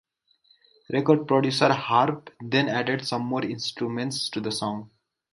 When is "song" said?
4.51-4.89